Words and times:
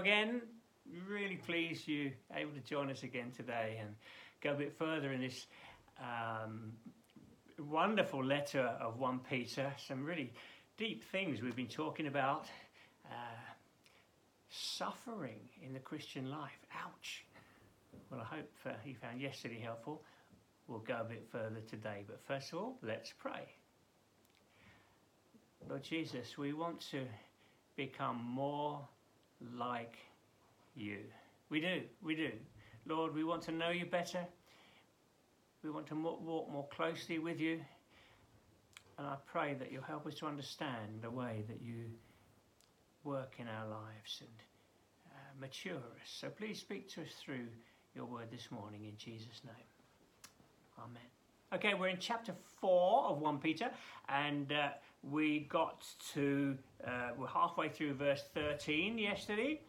again, 0.00 0.40
really 1.06 1.36
pleased 1.36 1.86
you 1.86 2.10
able 2.34 2.52
to 2.52 2.60
join 2.60 2.90
us 2.90 3.02
again 3.02 3.30
today 3.36 3.78
and 3.80 3.94
go 4.40 4.52
a 4.52 4.54
bit 4.54 4.72
further 4.78 5.12
in 5.12 5.20
this 5.20 5.46
um, 6.00 6.72
wonderful 7.58 8.24
letter 8.24 8.62
of 8.80 8.98
1 8.98 9.20
Peter. 9.28 9.70
Some 9.86 10.04
really 10.04 10.32
deep 10.78 11.04
things 11.04 11.42
we've 11.42 11.54
been 11.54 11.66
talking 11.66 12.06
about. 12.06 12.46
Uh, 13.04 13.40
suffering 14.48 15.38
in 15.62 15.74
the 15.74 15.78
Christian 15.78 16.30
life. 16.30 16.64
Ouch. 16.74 17.26
Well, 18.10 18.20
I 18.20 18.36
hope 18.36 18.50
uh, 18.64 18.70
you 18.86 18.94
found 18.94 19.20
yesterday 19.20 19.60
helpful. 19.62 20.02
We'll 20.66 20.78
go 20.78 20.98
a 21.02 21.04
bit 21.04 21.28
further 21.30 21.60
today. 21.68 22.04
But 22.06 22.20
first 22.24 22.54
of 22.54 22.58
all, 22.58 22.78
let's 22.82 23.12
pray. 23.12 23.52
Lord 25.68 25.82
Jesus, 25.82 26.38
we 26.38 26.54
want 26.54 26.80
to 26.92 27.02
become 27.76 28.24
more 28.24 28.80
like 29.56 29.96
you. 30.74 30.98
We 31.48 31.60
do, 31.60 31.82
we 32.02 32.14
do. 32.14 32.30
Lord, 32.86 33.14
we 33.14 33.24
want 33.24 33.42
to 33.42 33.52
know 33.52 33.70
you 33.70 33.86
better. 33.86 34.24
We 35.62 35.70
want 35.70 35.86
to 35.88 35.94
walk 35.94 36.50
more 36.50 36.66
closely 36.68 37.18
with 37.18 37.40
you. 37.40 37.60
And 38.98 39.06
I 39.06 39.16
pray 39.26 39.54
that 39.54 39.72
you'll 39.72 39.82
help 39.82 40.06
us 40.06 40.14
to 40.16 40.26
understand 40.26 41.00
the 41.02 41.10
way 41.10 41.44
that 41.48 41.60
you 41.62 41.84
work 43.04 43.34
in 43.38 43.46
our 43.48 43.66
lives 43.66 44.20
and 44.20 44.30
uh, 45.10 45.40
mature 45.40 45.76
us. 45.76 46.08
So 46.20 46.28
please 46.28 46.58
speak 46.58 46.88
to 46.94 47.02
us 47.02 47.08
through 47.24 47.46
your 47.94 48.04
word 48.04 48.30
this 48.30 48.50
morning 48.50 48.84
in 48.84 48.96
Jesus' 48.96 49.40
name. 49.44 49.54
Amen. 50.78 51.02
Okay, 51.52 51.74
we're 51.74 51.88
in 51.88 51.98
chapter 51.98 52.32
4 52.60 53.04
of 53.06 53.18
1 53.18 53.38
Peter, 53.38 53.70
and 54.08 54.52
uh, 54.52 54.68
we 55.02 55.40
got 55.50 55.84
to, 56.14 56.56
uh, 56.86 57.10
we're 57.16 57.26
halfway 57.26 57.68
through 57.68 57.94
verse 57.94 58.24
13 58.34 58.98
yesterday. 58.98 59.60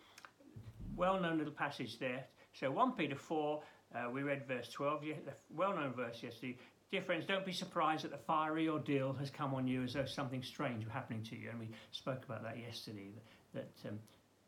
Well 0.95 1.19
known 1.19 1.37
little 1.37 1.53
passage 1.53 1.99
there. 1.99 2.25
So 2.53 2.69
1 2.69 2.93
Peter 2.93 3.15
4, 3.15 3.61
uh, 3.93 4.09
we 4.11 4.23
read 4.23 4.45
verse 4.47 4.69
12, 4.69 5.01
the 5.01 5.33
well 5.55 5.75
known 5.75 5.93
verse 5.93 6.21
yesterday. 6.21 6.57
Dear 6.91 7.01
friends, 7.01 7.25
don't 7.25 7.45
be 7.45 7.53
surprised 7.53 8.03
that 8.03 8.11
the 8.11 8.17
fiery 8.17 8.67
ordeal 8.67 9.13
has 9.13 9.29
come 9.29 9.53
on 9.53 9.65
you 9.65 9.83
as 9.83 9.93
though 9.93 10.05
something 10.05 10.43
strange 10.43 10.85
were 10.85 10.91
happening 10.91 11.23
to 11.23 11.37
you. 11.37 11.49
And 11.49 11.59
we 11.59 11.69
spoke 11.91 12.25
about 12.25 12.43
that 12.43 12.59
yesterday, 12.59 13.11
that, 13.53 13.77
that 13.83 13.89
um, 13.89 13.99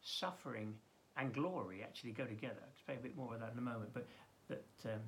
suffering 0.01 0.73
and 1.15 1.33
glory 1.33 1.83
actually 1.83 2.11
go 2.11 2.25
together. 2.25 2.57
I'll 2.61 2.69
explain 2.69 2.97
a 2.97 3.01
bit 3.01 3.15
more 3.15 3.33
of 3.33 3.39
that 3.39 3.53
in 3.53 3.57
a 3.57 3.61
moment. 3.61 3.91
But 3.93 4.07
that 4.49 4.65
um, 4.85 4.99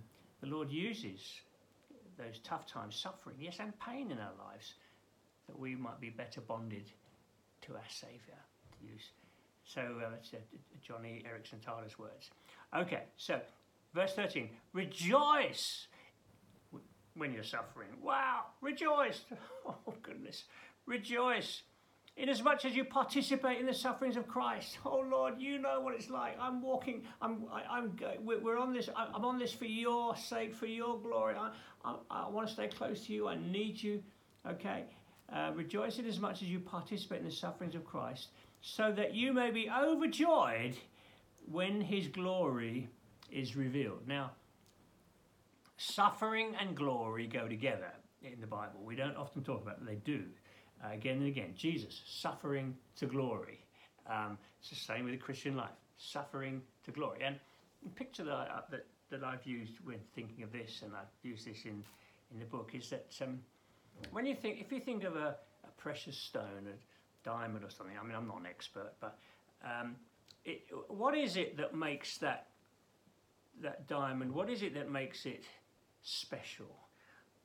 the 0.41 0.47
Lord 0.47 0.71
uses 0.71 1.41
those 2.17 2.39
tough 2.43 2.65
times, 2.65 2.95
suffering, 2.95 3.35
yes, 3.39 3.57
and 3.59 3.73
pain 3.79 4.11
in 4.11 4.19
our 4.19 4.31
lives, 4.39 4.75
that 5.47 5.57
we 5.57 5.75
might 5.75 5.99
be 5.99 6.09
better 6.09 6.41
bonded 6.41 6.91
to 7.61 7.73
our 7.73 7.89
Saviour. 7.89 8.39
To 8.71 8.87
use 8.91 9.11
so 9.65 9.81
uh, 9.81 10.09
it's 10.15 10.33
uh, 10.33 10.37
Joni 10.87 11.23
Eareckson 11.25 11.59
Tada's 11.63 11.97
words. 11.97 12.29
Okay, 12.75 13.03
so 13.17 13.39
verse 13.93 14.13
13: 14.13 14.49
Rejoice 14.73 15.87
when 17.15 17.33
you're 17.33 17.43
suffering. 17.43 17.89
Wow, 18.01 18.45
rejoice! 18.61 19.21
Oh 19.67 19.95
goodness, 20.03 20.43
rejoice 20.85 21.63
inasmuch 22.17 22.37
as 22.37 22.43
much 22.43 22.65
as 22.65 22.75
you 22.75 22.85
participate 22.85 23.59
in 23.59 23.65
the 23.65 23.73
sufferings 23.73 24.15
of 24.15 24.27
Christ. 24.27 24.77
Oh 24.85 25.03
Lord, 25.09 25.33
you 25.39 25.57
know 25.57 25.81
what 25.81 25.95
it's 25.95 26.09
like. 26.11 26.37
I'm 26.39 26.61
walking. 26.61 27.01
I'm. 27.19 27.45
I, 27.51 27.79
am 27.79 27.97
We're 28.21 28.59
on 28.59 28.73
this. 28.73 28.89
I'm 28.95 29.25
on 29.25 29.39
this 29.39 29.51
for 29.51 29.65
your 29.65 30.15
sake, 30.15 30.53
for 30.53 30.67
your 30.67 30.99
glory. 30.99 31.33
I, 31.35 31.51
I, 31.83 31.95
I 32.11 32.29
want 32.29 32.47
to 32.47 32.53
stay 32.53 32.67
close 32.67 33.07
to 33.07 33.13
you. 33.13 33.27
I 33.27 33.37
need 33.37 33.81
you. 33.81 34.03
Okay. 34.47 34.85
Uh, 35.33 35.51
rejoice 35.55 35.97
in 35.97 36.05
as 36.05 36.19
much 36.19 36.41
as 36.41 36.47
you 36.47 36.59
participate 36.59 37.19
in 37.19 37.25
the 37.25 37.31
sufferings 37.31 37.75
of 37.75 37.83
Christ, 37.83 38.29
so 38.61 38.91
that 38.91 39.15
you 39.15 39.33
may 39.33 39.51
be 39.51 39.69
overjoyed 39.69 40.75
when 41.51 41.81
His 41.81 42.07
glory 42.07 42.89
is 43.31 43.55
revealed. 43.55 44.07
Now, 44.07 44.31
suffering 45.77 46.55
and 46.59 46.75
glory 46.75 47.27
go 47.27 47.47
together 47.47 47.91
in 48.23 48.39
the 48.39 48.47
Bible. 48.47 48.81
We 48.83 48.95
don't 48.95 49.17
often 49.17 49.43
talk 49.43 49.61
about 49.61 49.77
it. 49.77 49.85
They 49.85 49.95
do 49.95 50.23
uh, 50.83 50.93
again 50.93 51.17
and 51.17 51.27
again. 51.27 51.53
Jesus, 51.55 52.01
suffering 52.05 52.75
to 52.97 53.05
glory. 53.05 53.65
Um, 54.07 54.37
it's 54.59 54.69
the 54.69 54.75
same 54.75 55.05
with 55.05 55.13
the 55.13 55.19
Christian 55.19 55.55
life, 55.55 55.69
suffering 55.97 56.61
to 56.85 56.91
glory. 56.91 57.23
And 57.23 57.37
the 57.83 57.89
picture 57.89 58.23
that, 58.23 58.31
uh, 58.31 58.61
that, 58.71 58.85
that 59.09 59.23
I've 59.23 59.45
used 59.45 59.73
when 59.83 59.99
thinking 60.13 60.43
of 60.43 60.51
this, 60.51 60.81
and 60.83 60.93
I've 60.95 61.07
used 61.23 61.47
this 61.47 61.65
in, 61.65 61.83
in 62.31 62.39
the 62.39 62.45
book, 62.45 62.71
is 62.73 62.89
that 62.89 63.07
um, 63.21 63.39
when 64.11 64.25
you 64.25 64.35
think, 64.35 64.59
if 64.59 64.71
you 64.71 64.79
think 64.79 65.03
of 65.03 65.15
a, 65.15 65.35
a, 65.63 65.71
precious 65.77 66.17
stone, 66.17 66.67
a 66.67 67.27
diamond 67.27 67.63
or 67.63 67.69
something, 67.69 67.95
I 67.99 68.03
mean, 68.05 68.15
I'm 68.15 68.27
not 68.27 68.39
an 68.39 68.45
expert, 68.45 68.93
but 68.99 69.17
um, 69.63 69.95
it, 70.43 70.61
what 70.87 71.15
is 71.15 71.37
it 71.37 71.57
that 71.57 71.75
makes 71.75 72.17
that, 72.19 72.47
that 73.61 73.87
diamond, 73.87 74.33
what 74.33 74.49
is 74.49 74.61
it 74.63 74.73
that 74.75 74.91
makes 74.91 75.25
it 75.25 75.43
special? 76.01 76.75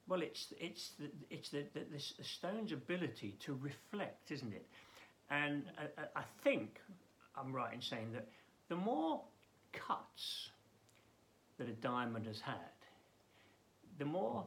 Well, 0.09 0.23
it's 0.23 0.53
it's 0.59 0.91
the, 0.99 1.09
it's 1.31 1.51
the, 1.51 1.65
the, 1.73 1.85
the 1.91 2.25
stone's 2.25 2.73
ability 2.73 3.37
to 3.45 3.55
reflect, 3.55 4.33
isn't 4.33 4.53
it? 4.53 4.67
And 5.31 5.65
I, 5.79 6.21
I 6.21 6.23
think 6.43 6.81
I'm 7.37 7.53
right 7.53 7.73
in 7.73 7.81
saying 7.81 8.13
that 8.13 8.27
the 8.69 8.77
more 8.77 9.21
cuts 9.73 10.51
that 11.59 11.69
a 11.69 11.73
diamond 11.73 12.27
has 12.27 12.41
had, 12.41 12.57
the 14.01 14.07
more 14.07 14.47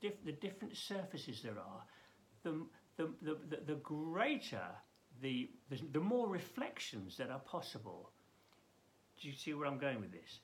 diff, 0.00 0.14
the 0.24 0.32
different 0.32 0.76
surfaces 0.76 1.42
there 1.42 1.58
are, 1.58 1.82
the, 2.44 2.64
the, 2.96 3.10
the, 3.20 3.58
the, 3.66 3.74
greater 3.74 4.62
the, 5.20 5.50
the, 5.70 5.80
the 5.92 6.00
more 6.00 6.28
reflections 6.28 7.16
that 7.16 7.28
are 7.28 7.40
possible. 7.40 8.10
Do 9.20 9.28
you 9.28 9.34
see 9.34 9.54
where 9.54 9.66
I'm 9.66 9.78
going 9.78 10.00
with 10.00 10.12
this? 10.12 10.38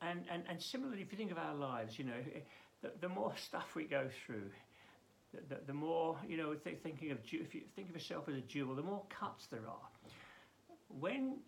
And, 0.00 0.24
and, 0.30 0.44
and 0.48 0.62
similarly, 0.62 1.02
if 1.02 1.10
you 1.10 1.18
think 1.18 1.32
of 1.32 1.38
our 1.38 1.54
lives, 1.54 1.98
you 1.98 2.04
know, 2.04 2.12
eh, 2.34 2.40
the, 2.82 2.92
the 3.00 3.08
more 3.08 3.32
stuff 3.36 3.74
we 3.74 3.84
go 3.84 4.08
through, 4.24 4.50
the, 5.34 5.54
the, 5.54 5.60
the 5.66 5.74
more, 5.74 6.16
you 6.26 6.36
know, 6.36 6.54
th- 6.54 6.78
thinking 6.84 7.10
of, 7.10 7.18
if 7.24 7.52
you 7.52 7.62
think 7.74 7.88
of 7.88 7.96
yourself 7.96 8.28
as 8.28 8.36
a 8.36 8.40
jewel, 8.42 8.76
the 8.76 8.82
more 8.82 9.02
cuts 9.08 9.46
there 9.46 9.66
are. 9.68 9.88
When 11.00 11.38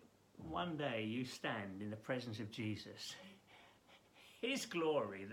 one 0.49 0.75
day 0.75 1.05
you 1.07 1.23
stand 1.23 1.81
in 1.81 1.89
the 1.89 1.95
presence 1.95 2.41
of 2.41 2.51
Jesus, 2.51 3.15
his 4.41 4.65
glory, 4.65 5.27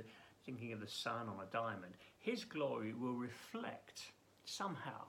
thinking 0.48 0.72
of 0.72 0.81
the 0.81 0.88
sun 0.88 1.28
on 1.28 1.36
a 1.42 1.53
diamond, 1.53 1.92
his 2.20 2.42
glory 2.42 2.94
will 2.94 3.12
reflect 3.12 4.12
somehow, 4.47 5.03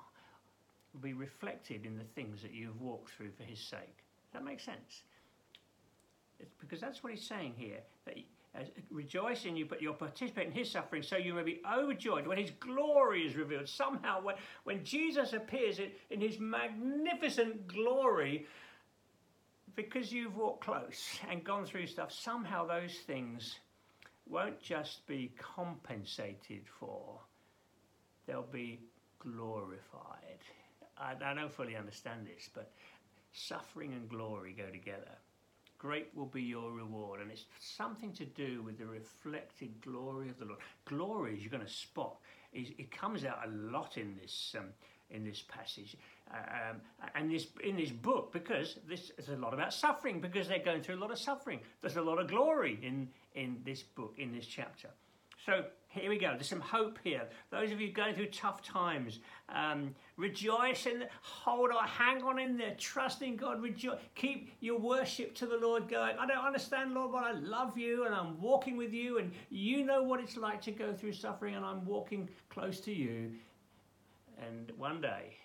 will 0.93 0.99
be 0.99 1.13
reflected 1.13 1.85
in 1.85 1.97
the 1.97 2.03
things 2.03 2.41
that 2.41 2.51
you've 2.51 2.81
walked 2.81 3.11
through 3.11 3.31
for 3.37 3.43
his 3.43 3.57
sake. 3.57 3.79
Does 3.79 4.33
that 4.33 4.43
make 4.43 4.59
sense? 4.59 5.03
It's 6.41 6.53
because 6.59 6.81
that's 6.81 7.01
what 7.01 7.13
he's 7.13 7.25
saying 7.25 7.53
here. 7.55 7.79
That 8.03 8.17
uh, 8.53 8.63
rejoice 8.91 9.45
in 9.45 9.55
you, 9.55 9.65
but 9.65 9.81
you'll 9.81 9.93
participate 9.93 10.47
in 10.47 10.51
his 10.51 10.69
suffering, 10.69 11.03
so 11.03 11.15
you 11.15 11.33
may 11.33 11.43
be 11.43 11.61
overjoyed 11.73 12.27
when 12.27 12.37
his 12.37 12.51
glory 12.59 13.25
is 13.25 13.37
revealed. 13.37 13.69
Somehow, 13.69 14.21
when, 14.21 14.35
when 14.65 14.83
Jesus 14.83 15.31
appears 15.31 15.79
in, 15.79 15.91
in 16.09 16.19
his 16.19 16.37
magnificent 16.37 17.65
glory, 17.65 18.45
because 19.73 20.11
you've 20.11 20.35
walked 20.35 20.65
close 20.65 21.17
and 21.31 21.45
gone 21.45 21.65
through 21.65 21.87
stuff, 21.87 22.11
somehow 22.11 22.67
those 22.67 22.93
things 23.07 23.59
won't 24.29 24.61
just 24.61 25.05
be 25.07 25.31
compensated 25.37 26.63
for, 26.79 27.19
they'll 28.27 28.43
be 28.43 28.79
glorified. 29.19 30.39
I, 30.97 31.15
I 31.23 31.33
don't 31.33 31.51
fully 31.51 31.75
understand 31.75 32.27
this, 32.27 32.49
but 32.53 32.71
suffering 33.31 33.93
and 33.93 34.09
glory 34.09 34.53
go 34.57 34.69
together 34.69 35.17
great 35.79 36.09
will 36.13 36.25
be 36.25 36.43
your 36.43 36.71
reward. 36.71 37.21
And 37.21 37.31
it's 37.31 37.45
something 37.59 38.11
to 38.13 38.25
do 38.25 38.61
with 38.61 38.77
the 38.77 38.85
reflected 38.85 39.81
glory 39.81 40.29
of 40.29 40.37
the 40.37 40.45
Lord. 40.45 40.59
Glory, 40.85 41.33
as 41.33 41.39
you're 41.39 41.49
going 41.49 41.65
to 41.65 41.71
spot, 41.71 42.17
is, 42.53 42.69
it 42.77 42.91
comes 42.91 43.25
out 43.25 43.39
a 43.45 43.49
lot 43.49 43.97
in 43.97 44.15
this 44.21 44.55
um, 44.59 44.65
in 45.11 45.25
this 45.25 45.43
passage 45.47 45.97
um, 46.31 46.77
and 47.15 47.31
this 47.31 47.47
in 47.63 47.75
this 47.75 47.89
book 47.89 48.31
because 48.31 48.77
this 48.87 49.11
is 49.17 49.29
a 49.29 49.35
lot 49.35 49.55
about 49.55 49.73
suffering 49.73 50.21
because 50.21 50.47
they're 50.47 50.59
going 50.59 50.83
through 50.83 50.95
a 50.95 51.01
lot 51.01 51.09
of 51.09 51.17
suffering. 51.17 51.59
There's 51.81 51.97
a 51.97 52.01
lot 52.01 52.19
of 52.19 52.27
glory 52.27 52.77
in 52.83 53.07
in 53.39 53.57
this 53.65 53.81
book 53.81 54.13
in 54.17 54.31
this 54.31 54.45
chapter. 54.45 54.89
So 55.45 55.63
here 55.87 56.09
we 56.09 56.19
go. 56.19 56.33
There's 56.33 56.49
some 56.49 56.59
hope 56.59 56.99
here. 57.03 57.23
Those 57.49 57.71
of 57.71 57.79
you 57.79 57.91
going 57.91 58.13
through 58.13 58.27
tough 58.27 58.61
times, 58.61 59.19
um, 59.47 59.95
rejoice 60.17 60.85
and 60.85 61.07
hold 61.21 61.71
on, 61.71 61.87
hang 61.87 62.21
on 62.21 62.37
in 62.37 62.57
there, 62.57 62.75
trust 62.77 63.21
in 63.21 63.37
God. 63.37 63.61
Rejoice. 63.61 63.97
Keep 64.15 64.51
your 64.59 64.77
worship 64.77 65.33
to 65.35 65.45
the 65.45 65.57
Lord 65.57 65.87
going. 65.87 66.17
I 66.19 66.27
don't 66.27 66.45
understand, 66.45 66.93
Lord, 66.93 67.13
but 67.13 67.23
I 67.23 67.31
love 67.31 67.77
you 67.77 68.05
and 68.05 68.13
I'm 68.13 68.39
walking 68.41 68.75
with 68.77 68.93
you, 68.93 69.17
and 69.17 69.31
you 69.49 69.85
know 69.85 70.03
what 70.03 70.19
it's 70.19 70.37
like 70.37 70.61
to 70.63 70.71
go 70.71 70.93
through 70.93 71.13
suffering, 71.13 71.55
and 71.55 71.65
I'm 71.65 71.85
walking 71.85 72.29
close 72.49 72.79
to 72.81 72.93
you. 72.93 73.31
And 74.45 74.71
one 74.77 75.01
day, 75.01 75.37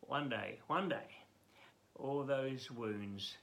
one 0.00 0.28
day, 0.28 0.58
one 0.66 0.88
day, 0.88 1.08
all 1.94 2.24
those 2.24 2.70
wounds 2.70 3.34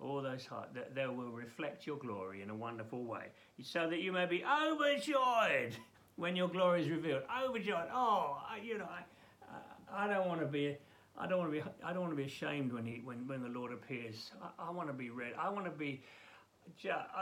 all 0.00 0.22
those 0.22 0.46
hearts, 0.46 0.74
that 0.74 0.94
they 0.94 1.06
will 1.06 1.30
reflect 1.30 1.86
your 1.86 1.96
glory 1.96 2.42
in 2.42 2.50
a 2.50 2.54
wonderful 2.54 3.04
way, 3.04 3.26
so 3.62 3.88
that 3.88 4.00
you 4.00 4.12
may 4.12 4.26
be 4.26 4.44
overjoyed 4.44 5.76
when 6.16 6.36
your 6.36 6.48
glory 6.48 6.82
is 6.82 6.88
revealed. 6.90 7.22
Overjoyed. 7.44 7.88
Oh, 7.92 8.38
I, 8.48 8.58
you 8.62 8.78
know, 8.78 8.88
I, 8.88 10.04
I 10.04 10.06
don't 10.08 10.28
want 10.28 10.40
to 10.40 10.46
be, 10.46 10.76
I 11.18 11.26
don't 11.26 11.38
want 11.38 11.52
to 11.52 11.60
be. 11.60 11.64
I 11.84 11.92
don't 11.92 12.02
want 12.02 12.12
to 12.12 12.16
be 12.16 12.24
ashamed 12.24 12.72
when 12.72 12.84
he 12.84 13.00
when, 13.04 13.26
when 13.26 13.42
the 13.42 13.48
Lord 13.48 13.72
appears. 13.72 14.32
I, 14.42 14.68
I 14.68 14.70
want 14.70 14.88
to 14.88 14.94
be 14.94 15.10
ready. 15.10 15.34
I 15.38 15.48
want 15.48 15.64
to 15.64 15.70
be 15.70 16.02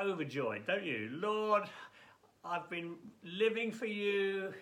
overjoyed, 0.00 0.66
don't 0.66 0.84
you, 0.84 1.10
Lord? 1.12 1.64
I've 2.44 2.68
been 2.68 2.96
living 3.22 3.72
for 3.72 3.86
you 3.86 4.52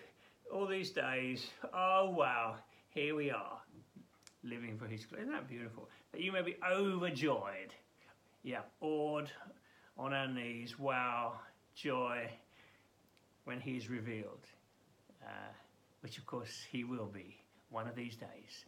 all 0.51 0.67
these 0.67 0.91
days. 0.91 1.47
Oh 1.73 2.11
wow, 2.11 2.55
here 2.89 3.15
we 3.15 3.31
are, 3.31 3.59
living 4.43 4.77
for 4.77 4.85
His 4.85 5.05
glory. 5.05 5.23
Isn't 5.23 5.33
that 5.33 5.49
beautiful? 5.49 5.89
That 6.11 6.21
you 6.21 6.31
may 6.31 6.43
be 6.43 6.55
overjoyed. 6.69 7.73
Yeah, 8.43 8.61
awed, 8.81 9.31
on 9.97 10.13
our 10.13 10.27
knees. 10.27 10.77
Wow, 10.77 11.39
joy 11.75 12.29
when 13.45 13.59
He's 13.59 13.89
revealed, 13.89 14.45
uh, 15.23 15.51
which 16.01 16.17
of 16.17 16.25
course 16.25 16.63
He 16.69 16.83
will 16.83 17.07
be 17.07 17.37
one 17.69 17.87
of 17.87 17.95
these 17.95 18.15
days 18.15 18.65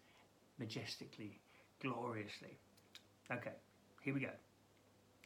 majestically, 0.57 1.39
gloriously. 1.81 2.57
Okay, 3.31 3.51
here 4.01 4.13
we 4.13 4.21
go. 4.21 4.29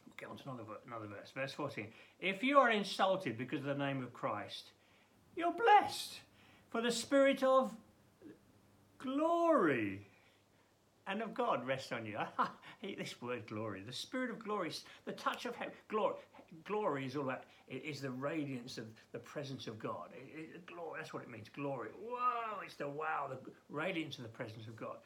We'll 0.06 0.16
get 0.18 0.28
on 0.28 0.36
to 0.38 0.42
another, 0.50 0.78
another 0.86 1.06
verse. 1.06 1.30
Verse 1.34 1.52
14. 1.52 1.86
If 2.20 2.42
you 2.42 2.58
are 2.58 2.70
insulted 2.70 3.38
because 3.38 3.60
of 3.60 3.66
the 3.66 3.74
name 3.74 4.02
of 4.02 4.12
Christ, 4.12 4.70
you're 5.36 5.52
blessed, 5.52 6.20
for 6.70 6.80
the 6.80 6.90
Spirit 6.90 7.42
of 7.42 7.72
glory 8.98 10.06
and 11.06 11.22
of 11.22 11.34
God 11.34 11.66
rests 11.66 11.92
on 11.92 12.06
you. 12.06 12.18
this 12.98 13.20
word 13.20 13.46
glory, 13.46 13.82
the 13.86 13.92
Spirit 13.92 14.30
of 14.30 14.38
glory, 14.38 14.72
the 15.04 15.12
touch 15.12 15.46
of 15.46 15.54
heaven, 15.56 15.74
glory. 15.88 16.16
Glory 16.64 17.06
is 17.06 17.14
all 17.16 17.24
about, 17.24 17.44
it 17.68 17.84
is 17.84 18.00
the 18.00 18.10
radiance 18.10 18.76
of 18.76 18.86
the 19.12 19.18
presence 19.18 19.68
of 19.68 19.78
God. 19.78 20.08
It, 20.12 20.50
it, 20.54 20.66
glory, 20.66 20.98
that's 20.98 21.14
what 21.14 21.22
it 21.22 21.30
means, 21.30 21.48
glory. 21.48 21.90
Whoa, 22.02 22.60
it's 22.64 22.74
the 22.74 22.88
wow, 22.88 23.30
the 23.30 23.38
radiance 23.68 24.18
of 24.18 24.24
the 24.24 24.30
presence 24.30 24.66
of 24.66 24.74
God. 24.76 24.96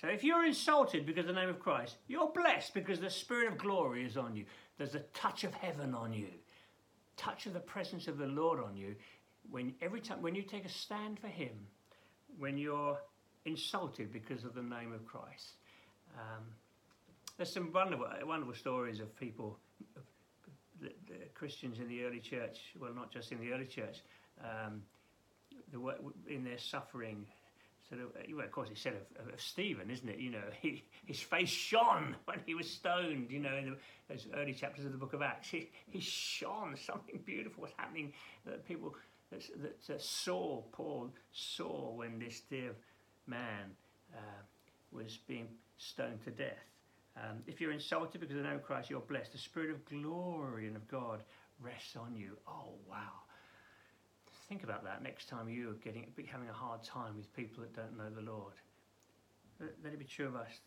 So 0.00 0.08
if 0.08 0.22
you're 0.22 0.44
insulted 0.44 1.06
because 1.06 1.26
of 1.28 1.34
the 1.34 1.40
name 1.40 1.48
of 1.48 1.58
Christ, 1.58 1.96
you're 2.06 2.30
blessed 2.30 2.74
because 2.74 3.00
the 3.00 3.10
Spirit 3.10 3.50
of 3.50 3.58
glory 3.58 4.04
is 4.04 4.16
on 4.16 4.36
you. 4.36 4.44
There's 4.78 4.94
a 4.94 5.00
touch 5.14 5.44
of 5.44 5.54
heaven 5.54 5.94
on 5.94 6.12
you, 6.12 6.28
touch 7.16 7.46
of 7.46 7.52
the 7.52 7.60
presence 7.60 8.06
of 8.06 8.18
the 8.18 8.26
Lord 8.26 8.62
on 8.62 8.76
you. 8.76 8.94
When 9.50 9.74
every 9.80 10.00
time 10.00 10.22
when 10.22 10.34
you 10.34 10.42
take 10.42 10.64
a 10.64 10.68
stand 10.68 11.18
for 11.18 11.28
Him, 11.28 11.52
when 12.38 12.58
you're 12.58 12.98
insulted 13.44 14.12
because 14.12 14.44
of 14.44 14.54
the 14.54 14.62
name 14.62 14.92
of 14.92 15.04
Christ, 15.06 15.54
um, 16.16 16.44
there's 17.36 17.52
some 17.52 17.72
wonderful, 17.72 18.06
wonderful 18.24 18.54
stories 18.54 19.00
of 19.00 19.18
people, 19.18 19.58
the, 20.80 20.90
the, 21.08 21.14
Christians 21.34 21.80
in 21.80 21.88
the 21.88 22.04
early 22.04 22.20
church. 22.20 22.58
Well, 22.80 22.94
not 22.94 23.10
just 23.10 23.32
in 23.32 23.40
the 23.40 23.52
early 23.52 23.66
church, 23.66 23.98
um, 24.40 24.82
the, 25.72 26.32
in 26.32 26.44
their 26.44 26.58
suffering 26.58 27.26
sort 27.88 28.00
of, 28.00 28.08
well, 28.34 28.44
of 28.44 28.52
course, 28.52 28.68
it's 28.70 28.80
said 28.80 28.94
of, 28.94 29.32
of, 29.32 29.40
Stephen, 29.40 29.90
isn't 29.90 30.08
it? 30.08 30.18
You 30.18 30.30
know, 30.30 30.44
he, 30.60 30.84
his 31.06 31.20
face 31.20 31.48
shone 31.48 32.16
when 32.24 32.40
he 32.46 32.54
was 32.54 32.68
stoned. 32.68 33.30
You 33.30 33.40
know, 33.40 33.54
in 33.56 33.70
the, 33.70 33.76
those 34.08 34.26
early 34.34 34.54
chapters 34.54 34.84
of 34.84 34.92
the 34.92 34.98
Book 34.98 35.12
of 35.12 35.22
Acts, 35.22 35.48
he, 35.50 35.70
he 35.90 36.00
shone. 36.00 36.76
Something 36.86 37.20
beautiful 37.24 37.62
was 37.62 37.72
happening 37.76 38.12
that 38.46 38.66
people 38.66 38.94
that, 39.30 39.42
that 39.62 39.94
uh, 39.94 39.98
saw 39.98 40.62
Paul 40.72 41.10
saw 41.32 41.92
when 41.92 42.18
this 42.18 42.40
dear 42.48 42.72
man 43.26 43.70
uh, 44.14 44.42
was 44.92 45.18
being 45.26 45.48
stoned 45.78 46.22
to 46.24 46.30
death. 46.30 46.64
Um, 47.16 47.38
if 47.46 47.60
you're 47.60 47.72
insulted 47.72 48.20
because 48.20 48.36
of 48.36 48.44
of 48.44 48.62
Christ, 48.62 48.90
you're 48.90 49.00
blessed. 49.00 49.32
The 49.32 49.38
Spirit 49.38 49.70
of 49.70 49.84
glory 49.84 50.66
and 50.66 50.76
of 50.76 50.86
God 50.88 51.22
rests 51.60 51.96
on 51.96 52.16
you. 52.16 52.36
Oh 52.48 52.74
wow! 52.88 53.24
think 54.48 54.62
about 54.62 54.84
that 54.84 55.02
next 55.02 55.28
time 55.28 55.48
you 55.48 55.70
are 55.70 55.74
getting 55.84 56.06
having 56.30 56.48
a 56.48 56.52
hard 56.52 56.82
time 56.82 57.16
with 57.16 57.32
people 57.34 57.62
that 57.62 57.74
don't 57.74 57.96
know 57.96 58.10
the 58.14 58.30
Lord. 58.30 58.54
Let 59.60 59.92
it 59.92 59.98
be 59.98 60.04
true 60.04 60.26
of 60.26 60.36
us 60.36 60.60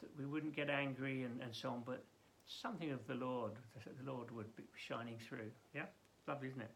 that 0.00 0.10
we 0.18 0.26
wouldn't 0.26 0.54
get 0.54 0.68
angry 0.68 1.22
and, 1.22 1.40
and 1.40 1.54
so 1.54 1.70
on, 1.70 1.82
but 1.86 2.04
something 2.46 2.90
of 2.90 3.06
the 3.06 3.14
Lord, 3.14 3.52
the 3.84 4.10
Lord 4.10 4.30
would 4.30 4.54
be 4.56 4.64
shining 4.76 5.16
through. 5.28 5.50
Yeah, 5.74 5.84
lovely, 6.26 6.48
isn't 6.48 6.60
it? 6.60 6.70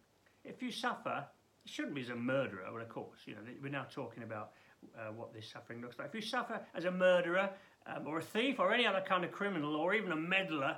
If 0.45 0.63
you 0.63 0.73
suffer, 0.73 1.25
it 1.65 1.71
shouldn't 1.71 1.95
be 1.95 2.01
as 2.01 2.09
a 2.09 2.17
murderer, 2.17 2.67
but 2.73 2.81
of 2.81 2.89
course, 2.89 3.19
you 3.27 3.35
know, 3.35 3.41
we're 3.63 3.71
now 3.71 3.87
talking 3.93 4.23
about 4.23 4.53
uh, 4.99 5.13
what 5.13 5.33
this 5.33 5.51
suffering 5.51 5.81
looks 5.81 5.99
like. 5.99 6.09
If 6.09 6.15
you 6.15 6.21
suffer 6.21 6.61
as 6.75 6.85
a 6.85 6.91
murderer 6.91 7.51
um, 7.87 8.07
or 8.07 8.19
a 8.19 8.23
thief 8.23 8.59
or 8.59 8.73
any 8.73 8.87
other 8.87 9.03
kind 9.07 9.25
of 9.25 9.33
criminal 9.33 9.77
or 9.77 9.95
even 9.95 10.13
a 10.13 10.17
meddler, 10.17 10.77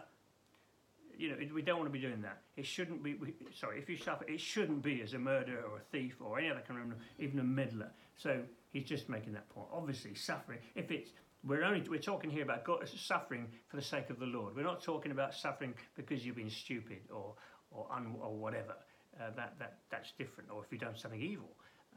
you 1.16 1.30
know, 1.30 1.36
we 1.54 1.62
don't 1.62 1.78
want 1.78 1.88
to 1.88 1.92
be 1.92 2.00
doing 2.00 2.22
that. 2.22 2.42
It 2.56 2.66
shouldn't 2.66 3.02
be. 3.02 3.14
We, 3.14 3.34
sorry, 3.54 3.78
if 3.78 3.88
you 3.88 3.96
suffer, 3.96 4.24
it 4.26 4.40
shouldn't 4.40 4.82
be 4.82 5.02
as 5.02 5.14
a 5.14 5.18
murderer 5.18 5.62
or 5.62 5.76
a 5.76 5.80
thief 5.80 6.16
or 6.20 6.38
any 6.38 6.50
other 6.50 6.62
kind 6.66 6.80
of 6.80 6.98
even 7.18 7.38
a 7.38 7.44
meddler. 7.44 7.90
So 8.16 8.40
he's 8.70 8.84
just 8.84 9.08
making 9.08 9.32
that 9.34 9.48
point. 9.50 9.68
Obviously, 9.72 10.14
suffering. 10.14 10.58
If 10.74 10.90
it's 10.90 11.10
we're 11.44 11.64
only 11.64 11.86
we're 11.88 12.00
talking 12.00 12.30
here 12.30 12.42
about 12.42 12.64
God, 12.64 12.88
suffering 12.88 13.48
for 13.68 13.76
the 13.76 13.82
sake 13.82 14.10
of 14.10 14.18
the 14.18 14.26
Lord. 14.26 14.56
We're 14.56 14.62
not 14.62 14.82
talking 14.82 15.12
about 15.12 15.34
suffering 15.34 15.74
because 15.96 16.24
you've 16.24 16.36
been 16.36 16.50
stupid 16.50 17.00
or 17.10 17.34
or 17.70 17.86
un, 17.94 18.14
or 18.20 18.34
whatever. 18.34 18.74
Uh, 19.20 19.30
that 19.36 19.54
that 19.58 19.78
that's 19.90 20.12
different. 20.12 20.50
Or 20.50 20.64
if 20.64 20.72
you've 20.72 20.80
done 20.80 20.96
something 20.96 21.20
evil. 21.20 21.50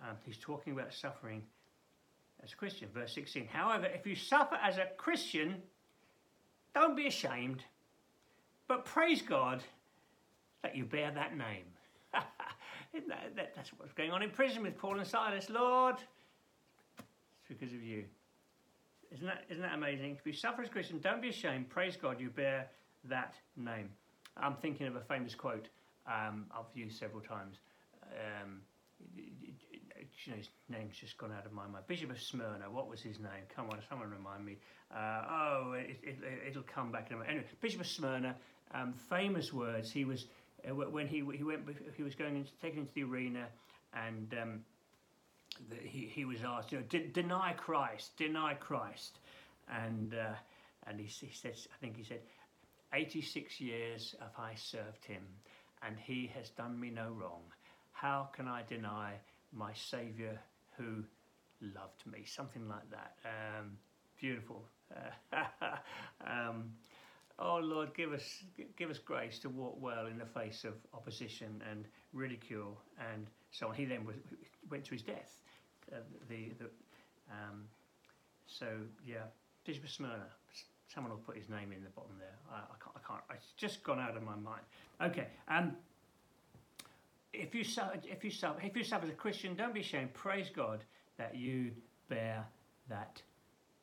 Um, 0.03 0.17
he's 0.25 0.37
talking 0.37 0.73
about 0.73 0.93
suffering 0.93 1.41
as 2.43 2.53
a 2.53 2.55
Christian. 2.55 2.89
Verse 2.93 3.13
16. 3.13 3.47
However, 3.47 3.85
if 3.85 4.05
you 4.05 4.15
suffer 4.15 4.55
as 4.55 4.77
a 4.77 4.87
Christian, 4.97 5.61
don't 6.73 6.95
be 6.95 7.07
ashamed 7.07 7.63
but 8.67 8.85
praise 8.85 9.21
God 9.21 9.63
that 10.63 10.75
you 10.75 10.85
bear 10.85 11.11
that 11.11 11.37
name. 11.37 11.65
that, 12.13 13.35
that, 13.35 13.53
that's 13.55 13.71
what's 13.77 13.93
going 13.93 14.11
on 14.11 14.23
in 14.23 14.31
prison 14.31 14.63
with 14.63 14.77
Paul 14.77 14.97
and 14.97 15.07
Silas. 15.07 15.49
Lord, 15.49 15.97
it's 16.97 17.47
because 17.47 17.73
of 17.73 17.83
you. 17.83 18.05
Isn't 19.13 19.27
that, 19.27 19.43
isn't 19.49 19.61
that 19.61 19.73
amazing? 19.73 20.17
If 20.19 20.25
you 20.25 20.33
suffer 20.33 20.63
as 20.63 20.67
a 20.67 20.71
Christian, 20.71 20.99
don't 20.99 21.21
be 21.21 21.29
ashamed. 21.29 21.69
Praise 21.69 21.95
God, 21.95 22.19
you 22.19 22.29
bear 22.29 22.67
that 23.05 23.35
name. 23.55 23.89
I'm 24.37 24.55
thinking 24.55 24.87
of 24.87 24.95
a 24.95 25.01
famous 25.01 25.35
quote 25.35 25.67
um, 26.07 26.45
I've 26.51 26.65
used 26.73 26.97
several 26.97 27.21
times. 27.21 27.57
Um, 28.03 28.61
you 29.97 30.31
know, 30.31 30.37
his 30.37 30.49
name's 30.69 30.97
just 30.97 31.17
gone 31.17 31.31
out 31.31 31.45
of 31.45 31.53
my 31.53 31.67
mind. 31.67 31.85
Bishop 31.87 32.11
of 32.11 32.21
Smyrna, 32.21 32.69
what 32.69 32.87
was 32.89 33.01
his 33.01 33.19
name? 33.19 33.43
Come 33.55 33.69
on, 33.69 33.79
someone 33.89 34.09
remind 34.09 34.45
me. 34.45 34.57
Uh, 34.93 35.21
oh, 35.29 35.73
it, 35.73 35.97
will 36.53 36.61
it, 36.61 36.67
come 36.67 36.91
back 36.91 37.07
in 37.09 37.15
a 37.15 37.19
minute. 37.19 37.31
Anyway, 37.31 37.45
Bishop 37.61 37.81
of 37.81 37.87
Smyrna, 37.87 38.35
um, 38.73 38.93
famous 39.09 39.53
words. 39.53 39.91
He 39.91 40.05
was 40.05 40.25
uh, 40.67 40.73
when 40.73 41.07
he 41.07 41.23
he 41.35 41.43
went 41.43 41.61
he 41.95 42.03
was 42.03 42.15
going 42.15 42.35
into 42.35 42.51
taken 42.61 42.79
into 42.79 42.93
the 42.93 43.03
arena, 43.03 43.47
and 43.93 44.33
um, 44.41 44.59
the, 45.69 45.75
he 45.87 46.07
he 46.13 46.25
was 46.25 46.39
asked, 46.43 46.71
you 46.71 46.79
know, 46.79 46.85
de- 46.89 47.07
deny 47.07 47.53
Christ, 47.53 48.17
deny 48.17 48.53
Christ, 48.55 49.19
and 49.69 50.13
uh, 50.13 50.33
and 50.87 50.99
he, 50.99 51.05
he 51.05 51.33
says, 51.33 51.67
I 51.73 51.77
think 51.79 51.97
he 51.97 52.03
said, 52.03 52.21
eighty 52.93 53.21
six 53.21 53.59
years 53.61 54.15
have 54.19 54.33
I 54.37 54.55
served 54.55 55.05
him, 55.05 55.23
and 55.81 55.97
he 55.97 56.29
has 56.35 56.49
done 56.49 56.79
me 56.79 56.89
no 56.89 57.09
wrong. 57.09 57.41
How 57.91 58.29
can 58.35 58.47
I 58.47 58.63
deny 58.67 59.13
my 59.55 59.71
Saviour 59.73 60.39
who 60.77 61.03
loved 61.61 62.05
me? 62.05 62.23
Something 62.25 62.67
like 62.67 62.89
that. 62.91 63.15
Um, 63.25 63.77
beautiful. 64.19 64.63
um, 66.27 66.71
Oh 67.37 67.57
Lord, 67.57 67.93
give 67.93 68.13
us 68.13 68.43
give 68.77 68.89
us 68.89 68.97
grace 68.97 69.39
to 69.39 69.49
walk 69.49 69.75
well 69.81 70.07
in 70.07 70.17
the 70.17 70.25
face 70.25 70.63
of 70.63 70.73
opposition 70.93 71.61
and 71.69 71.85
ridicule 72.13 72.79
and 73.11 73.27
so 73.51 73.67
on. 73.67 73.75
He 73.75 73.83
then 73.83 74.05
was, 74.05 74.15
went 74.69 74.85
to 74.85 74.91
his 74.91 75.01
death. 75.01 75.41
Uh, 75.91 75.97
the, 76.29 76.51
the 76.57 76.65
um, 77.29 77.65
so 78.47 78.67
yeah, 79.05 79.23
Bishop 79.65 79.87
Smyrna. 79.87 80.27
Someone 80.87 81.11
will 81.11 81.19
put 81.19 81.35
his 81.35 81.49
name 81.49 81.73
in 81.73 81.83
the 81.83 81.89
bottom 81.89 82.11
there. 82.19 82.37
I, 82.49 82.59
I, 82.59 82.77
can't, 82.81 82.95
I 82.95 82.99
can't. 83.05 83.21
It's 83.33 83.51
just 83.57 83.83
gone 83.83 83.99
out 83.99 84.15
of 84.15 84.23
my 84.23 84.35
mind. 84.35 84.61
Okay. 85.01 85.27
Um, 85.49 85.75
if 87.39 87.55
you 87.55 87.63
suffer, 87.63 87.99
if 88.03 88.23
you 88.23 88.31
suffer, 88.31 88.59
if 88.63 88.75
you 88.75 88.83
suffer 88.83 89.05
as 89.05 89.11
a 89.11 89.15
Christian, 89.15 89.55
don't 89.55 89.73
be 89.73 89.81
ashamed. 89.81 90.13
Praise 90.13 90.49
God 90.55 90.83
that 91.17 91.35
you 91.35 91.71
bear 92.09 92.45
that 92.89 93.21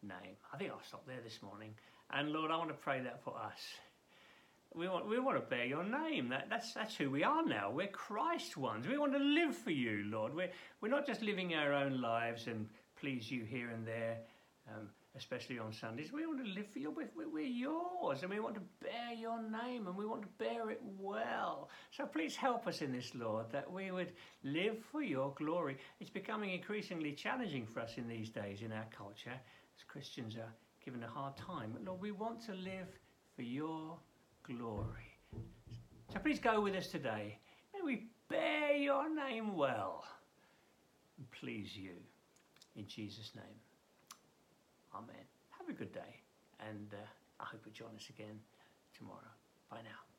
name. 0.02 0.36
I 0.52 0.56
think 0.56 0.70
I'll 0.70 0.82
stop 0.86 1.06
there 1.06 1.20
this 1.22 1.40
morning. 1.42 1.74
And 2.10 2.30
Lord, 2.30 2.50
I 2.50 2.56
want 2.56 2.68
to 2.68 2.74
pray 2.74 3.00
that 3.00 3.22
for 3.22 3.34
us. 3.36 3.60
We 4.74 4.88
want, 4.88 5.08
we 5.08 5.18
want 5.18 5.36
to 5.36 5.42
bear 5.42 5.66
your 5.66 5.84
name. 5.84 6.28
That, 6.30 6.46
that's, 6.48 6.72
that's 6.72 6.96
who 6.96 7.10
we 7.10 7.24
are 7.24 7.44
now. 7.44 7.70
We're 7.70 7.88
Christ 7.88 8.56
ones. 8.56 8.86
We 8.88 8.96
want 8.96 9.12
to 9.12 9.18
live 9.18 9.54
for 9.54 9.70
you, 9.70 10.04
Lord. 10.06 10.34
We're, 10.34 10.50
we're 10.80 10.88
not 10.88 11.06
just 11.06 11.22
living 11.22 11.54
our 11.54 11.74
own 11.74 12.00
lives 12.00 12.46
and 12.46 12.66
please 12.98 13.30
you 13.30 13.44
here 13.44 13.68
and 13.70 13.86
there, 13.86 14.18
um, 14.68 14.88
especially 15.16 15.58
on 15.58 15.72
Sundays. 15.72 16.12
We 16.12 16.26
want 16.26 16.44
to 16.44 16.50
live 16.50 16.68
for 16.72 16.78
you. 16.78 16.90
We're, 16.90 17.10
we're 17.14 17.44
yours 17.44 18.22
and 18.22 18.30
we 18.30 18.40
want 18.40 18.54
to 18.54 18.62
bear 18.80 19.12
your 19.16 19.42
name 19.42 19.86
and 19.86 19.96
we 19.96 20.06
want 20.06 20.22
to 20.22 20.28
bear 20.38 20.70
it 20.70 20.80
well. 20.98 21.68
So 21.90 22.06
please 22.06 22.34
help 22.34 22.66
us 22.66 22.80
in 22.80 22.92
this, 22.92 23.14
Lord, 23.14 23.46
that 23.52 23.70
we 23.70 23.90
would 23.90 24.12
live 24.42 24.78
for 24.90 25.02
your 25.02 25.34
glory. 25.34 25.76
It's 26.00 26.10
becoming 26.10 26.50
increasingly 26.50 27.12
challenging 27.12 27.66
for 27.66 27.80
us 27.80 27.98
in 27.98 28.08
these 28.08 28.30
days 28.30 28.62
in 28.62 28.72
our 28.72 28.86
culture 28.96 29.34
as 29.34 29.84
Christians 29.86 30.36
are 30.36 30.52
given 30.84 31.02
a 31.02 31.08
hard 31.08 31.36
time. 31.36 31.76
Lord, 31.84 32.00
we 32.00 32.10
want 32.10 32.40
to 32.46 32.54
live 32.54 32.88
for 33.36 33.42
your 33.42 33.98
glory. 34.44 35.18
So 36.12 36.18
please 36.18 36.38
go 36.38 36.60
with 36.60 36.74
us 36.74 36.88
today. 36.88 37.38
May 37.74 37.80
we 37.84 38.06
bear 38.28 38.76
your 38.76 39.14
name 39.14 39.56
well 39.56 40.04
and 41.18 41.30
please 41.30 41.76
you. 41.76 41.92
In 42.76 42.86
Jesus' 42.86 43.32
name, 43.34 43.44
Amen. 44.94 45.24
Have 45.58 45.68
a 45.68 45.72
good 45.72 45.92
day, 45.92 46.20
and 46.60 46.92
uh, 46.92 47.06
I 47.40 47.44
hope 47.44 47.62
you 47.66 47.72
join 47.72 47.94
us 47.96 48.08
again 48.10 48.40
tomorrow. 48.92 49.32
Bye 49.70 49.82
now. 49.84 50.11